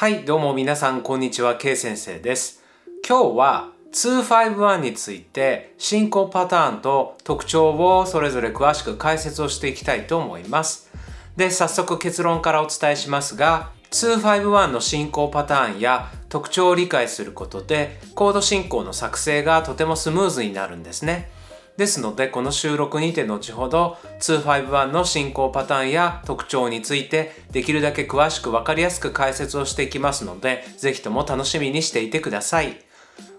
[0.00, 2.62] はい、どうも皆さん、こんにちは、K 先生です。
[3.04, 10.88] 今日は251について進行パターンと特徴をそれぞれ詳しく解説をしていきたいと思います。
[11.36, 21.28] で、早速結論からお伝えしますが、251の進行パターンや特徴を理解することでコード進行の作成がとてもスムーズになるんですね。
[21.78, 32.80] ですのでこの収録にて後ほど251の進行パターンや特徴についてできるだけ詳しく分かりやすく解説をしていきますのでぜひとも楽しみにしていてください。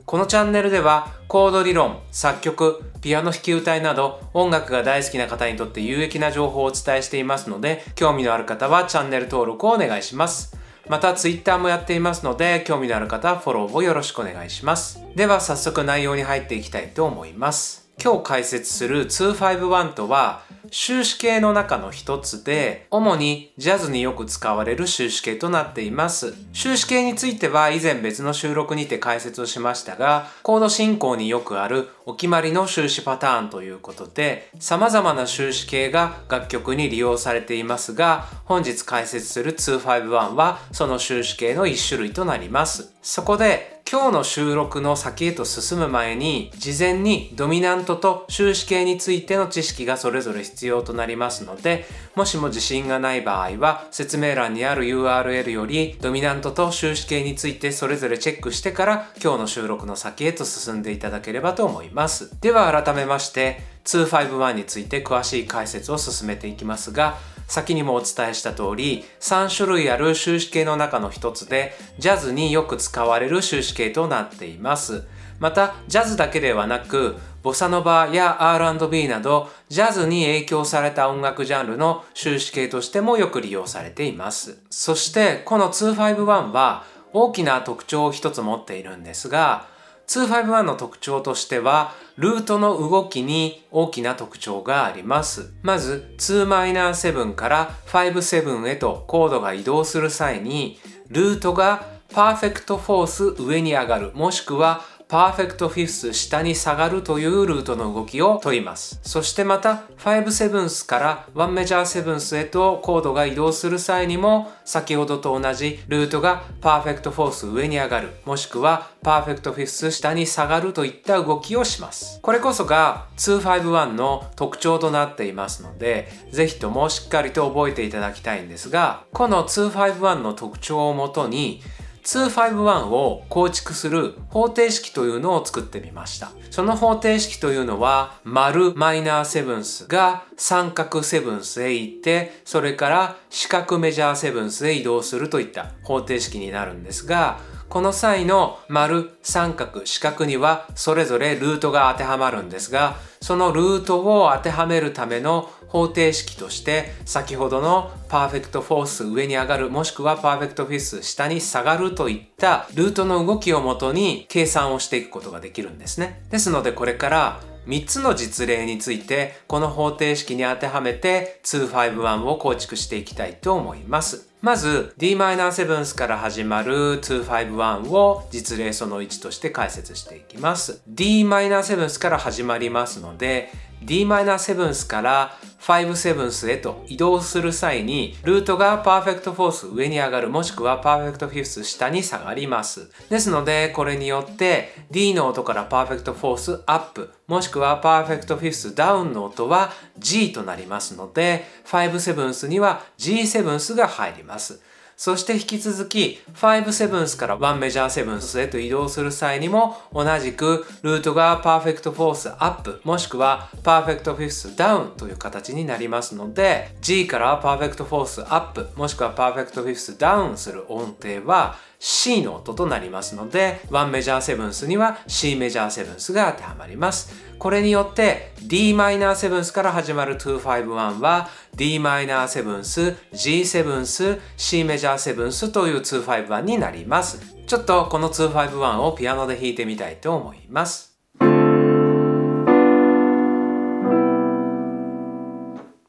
[0.05, 10.57] このチャンネルではコード理論、作曲、ピアノ弾き歌いなど音楽が大好きな方にとって有益な情報をお伝えしていますので興味のある方はチャンネル登録をお願いします。
[10.87, 15.03] また Twitter もやっていますので興味のある方はフォローをよろしくお願いします。
[15.13, 17.78] では早速内容に入っていきたいと思います。
[18.01, 26.33] 今日解説する251とは終止形の中の一つで主にジャズによく使われる終止形となっています。
[26.53, 42.93] 終止形については以前別の収録にて解説をしましたがコード進行によくあるお決まりの終止パターンということで様々な終止形が楽曲に利用されていますが本日解説する251はその終止形の一種類となります。
[43.01, 62.39] そこで今日の収録の先へと進む前に事前にドミナントと終止形についての知識がそれぞれ必要となりますのでもしも自信がない場合は説明欄にある URL よりドミナントと終止形についてそれぞれチェックしてから今日の収録の先へと進んでいただければと思います。
[62.41, 67.17] では改めまして251について詳しい解説を進めていきますが
[67.49, 75.03] 先にもお伝えした通り3種類ある終止形の中の一つでジャズによく使われる終止形となっています。
[75.39, 84.59] またジャズだけではなくボサノバや R&B などジャズに影響された音楽ジャンルの終止形としてもよく利用されています。
[84.69, 86.83] そしてこの251は
[87.13, 89.67] 大きな特徴を一つ持っているんですが
[90.09, 100.79] 251の特徴としてはルートの動きに大きな特徴がありますまず 2m7 から57へとコードが移動する際に
[101.09, 108.99] ルートが perfect fourth 上に上がるもしくは perfect fifth 下に下がるというルートの動きを取ります。
[109.01, 122.19] そしてまた5セブンスから1メジャーセブンスへとコードが移動する際にも先ほどと同じルートが perfect fourth 上に上がるもしくは perfect fifth 下に下がるといった動きをします。
[122.21, 131.63] これこそが251の特徴となっていますのでぜひともしっかりと覚えていただきたいんですがこの251の特徴をもとに
[132.03, 147.39] 251を構築する方程式というのを作ってみましたその方程式というのは丸マイナーセブンスが三角セブンスへ行ってそれから四角メジャーセブンスへ移動するといった方程式になるんですが
[147.69, 166.23] この際の丸、三角、四角にはそれぞれルートが当てはまるんですがそのルートを当てはめるための方程式として先ほどのパーフェクトフォース上に上がるもしくはパーフェクトフィス下に下がるといったルートの動きをもとに計算をしていくことができるんですね。
[166.31, 174.28] ですのでこれから3つの実例についてこの方程式に当てはめて251を構築していきたいと思います。
[174.41, 183.49] まず Dm7 から始まる251を実例その1として解説していきます Dm7 から始まりますので
[183.83, 192.89] Dm7 から5セブンスへと移動する際にルートが perfect fourth 上に上がるもしくは perfect fifth 下に下がります。
[193.09, 204.61] ですのでこれによって D の音から perfect fourth アップもしくは perfect fifth ダウンの音は G となりますので5セブンスには G セブンスが入ります。
[204.99, 222.21] そして引き続き5セブンスから1メジャーセブンスへと移動する際にも同じくルートが perfect fourth アップもしくは perfect fifth ダウンという形になりますので G から perfect fourth アップもしくは perfect fifth ダウンする音程は C
[222.21, 227.13] の音となりますので1メジャーセブンスには C メジャーセブンスが当てはまります。
[227.39, 237.21] これによって d マイナーセブンスから始まる251は d マイナーセブンス G セブンス C メジャーセブンスという251になります。
[237.47, 240.99] ちょっとこの251をピアノで弾いてみたいと思います。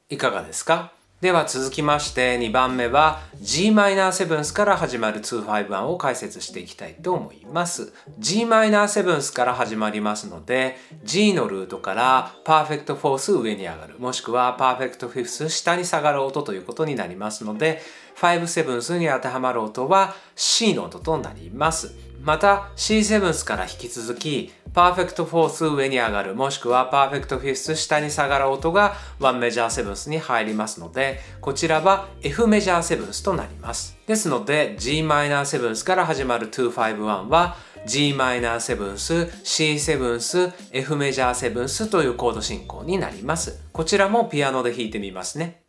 [0.08, 0.92] いかがですか？
[1.20, 17.82] では続きまして2番目は Gm7 から始まる251を解説していきたいと思います Gm7 から始まりますので G のルートから perfect fourth 上に上がるもしくは perfect fifth 下に下がる音ということになりますので
[18.16, 22.09] 5セブンスに当てはまる音は C の音となります。
[22.22, 33.96] また C セブンスから引き続き perfect fourth 上に上がるもしくは perfect fifth 下に下がる音が1メジャーセブンスに入りますのでこちらは F メジャーセブンスとなります。
[34.06, 37.56] ですので g マイナーセブンスから始まる251は
[37.86, 43.60] g マイナーセブンス C セブンス F メジャーセブンスというコード進行になります。
[43.72, 45.62] こちらもピアノで弾いてみますね。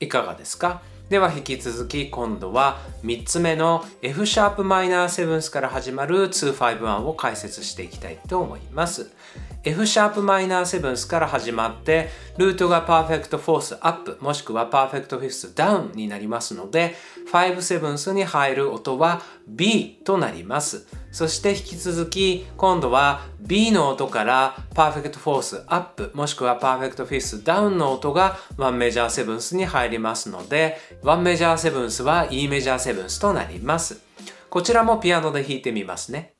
[0.00, 0.82] いかがですか？
[1.10, 9.10] では引き続き今度は3つ目の F シャープマイナーセブンスから始まる251を解説していきたいと思います。
[9.64, 16.96] F シャープマイナーセブンスから始まってルートが perfect fourth アップもしくは perfect fifth ダウンになりますので
[17.32, 20.86] 5セブンスに入る音は B となります。
[21.12, 34.00] そして引き続き今度は B の音から perfect fourth アップもしくは perfect fifth ダウンの音が1メジャーセブンスに入りますので1メジャーセブンスは E メジャーセブンスとなります。
[34.50, 36.34] こちらもピアノで弾いてみますね。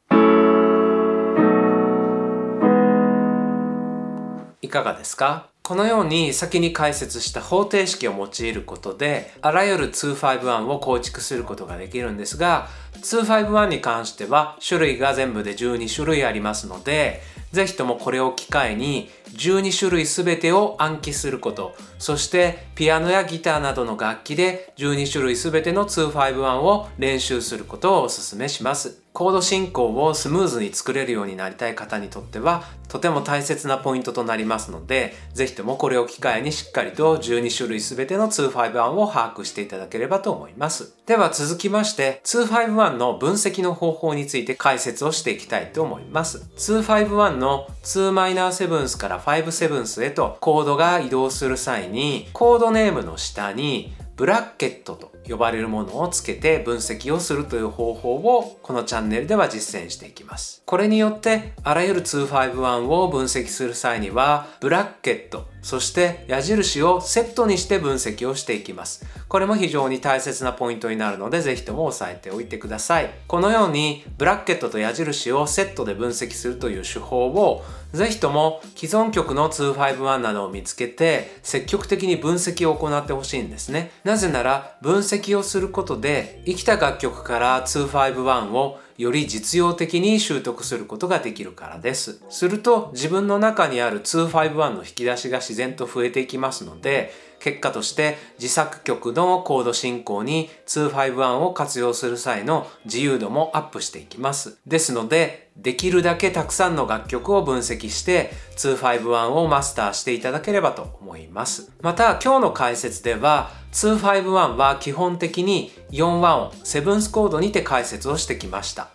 [4.61, 5.54] いかがですか？
[5.65, 17.23] このように先に解説した方程式を用いることであらゆる251を構築することができるんですが251に関しては種類が全部で12種類ありますので
[17.53, 29.04] ぜひともこれを機会に12種類全てを暗記することそしてピアノやギターなどの楽器で12種類全ての251を練習することをお勧めします。
[29.15, 40.97] コード進行をスムーズに作れるようになりたい方にとってはとても大切なポイントとなりますのでぜひともこれを機会にしっかりと12種類全ての251を把握していただければと思います。
[41.07, 46.51] では続きまして251の分析の方法について解説をしていきたいと思います。
[46.57, 60.63] 251の2マイナーセブンスから5セブンスへとコードが移動する際にコードネームの下にブラッケットと呼ばれるものをつけて分析をするという方法をこのチャンネルでは実践していきます。
[60.67, 69.07] これによってあらゆる251を分析する際にはブラッケットそして矢印をセットにして分析をしていきます。
[69.29, 73.11] これも非常に大切なポイントになるのでぜひとも押さえておいてください。
[73.27, 77.65] このようにブラッケットと矢印をセットで分析するという手法を
[77.95, 83.91] ぜひとも既存曲の251などを見つけて積極的に分析を行ってほしいんですね。
[84.05, 92.21] なぜなら分析をすることで生きた楽曲から251をより実用的に習得することができるからです。
[92.31, 104.59] すると自分の中にある251の引き出しが自然と増えていきますので結果として自作曲のコード進行に251を活用する際の自由度もアップしていきます。
[104.67, 111.71] ですのでできるだけたくさんの楽曲を分析して251をマスターしていただければと思います。
[111.83, 118.89] また今日の解説では251は基本的に4和音、セブンスコードにて解説をしてきました。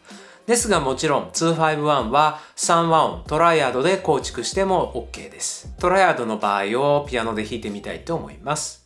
[0.48, 5.76] ですがもちろん251は3和音トライアードで構築しても OK です。
[5.80, 8.79] トライアードの場合をピアノで弾いてみたいと思います。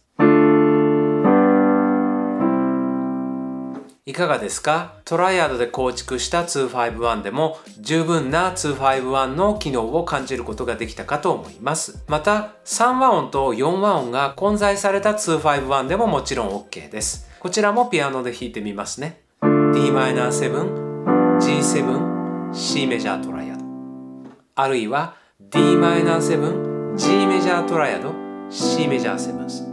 [4.06, 4.96] いかがですか？
[5.06, 12.04] トライアドで構築した251でも十分な251の機能を感じることができたかと思います。
[12.10, 17.30] また3和音と4和音が混在された251でももちろん OK です。
[17.40, 19.22] こちらもピアノで弾いてみますね。
[19.42, 23.64] Dm7、G7、C メジャートライアド。
[24.56, 25.16] あるいは
[25.50, 28.14] Dm7、G メジャートライアド、
[28.50, 29.73] C メジャーセブンス。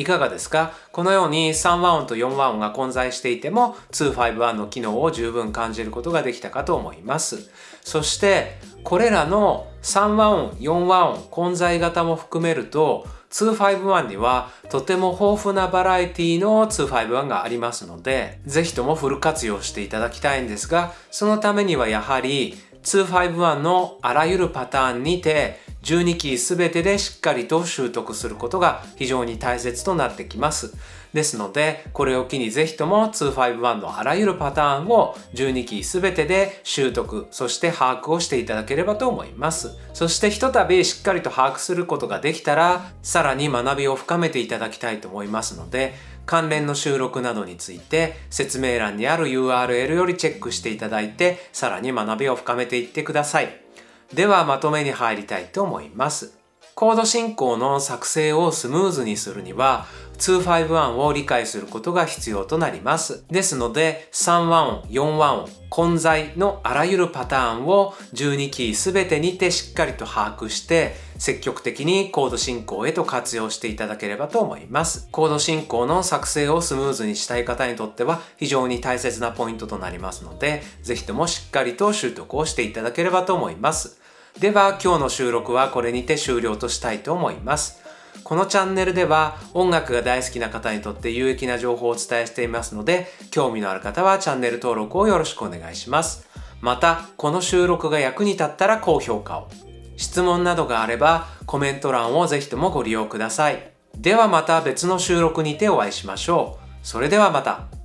[0.00, 0.72] いかがですか？
[0.92, 7.50] このように3和音と4和音が混在していても251の機能を十分感じることができたかと思います。
[7.82, 30.74] そしてこれらの3和音、4和音、混在型も含めると251にはとても豊富なバラエティの251がありますのでぜひともフル活用していただきたいんですがそのためにはやはり251のあらゆるパターンにて12キーすべてでしっかりと習得することが非常に大切となってきます。
[31.12, 39.76] ですので、これを機にぜひとも251のあらゆるパターンを12キーすべてで習得、そして把握をしていただければと思います。
[39.92, 45.94] そしてひとたびしっかりと把握することができたら、さらに学びを深めていただきたいと思いますので、
[46.26, 53.69] 関連の収録などについて説明欄にある URL よりチェックしていただいて、さらに学びを深めていってください。
[54.14, 56.40] ではまとめに入りたいと思います。
[56.74, 59.86] コード進行の作成をスムーズにするには
[60.18, 63.24] 251を理解することが必要となります。
[63.28, 75.08] ですので、3和音、4和音、混在のあらゆるパターンを12キーすべてにてしっかりと把握して、積極的にコード進行へと活用していただければと思います。
[75.10, 83.99] コード進行の作成をスムーズにしたい方にとっては非常に大切なポイントとなりますので、ぜひともしっかりと習得をしていただければと思います。
[84.38, 87.82] では今日の収録はこれにて終了としたいと思います。
[88.24, 96.28] このチャンネルでは音楽が大好きな方にとって有益な情報をお伝えしていますので興味のある方はチャンネル登録をよろしくお願いします。
[96.60, 99.48] またこの収録が役に立ったら高評価を
[99.96, 103.72] 質問などがあればコメント欄をぜひともご利用ください。
[103.96, 106.86] ではまた別の収録にてお会いしましょう。
[106.86, 107.79] それではまた。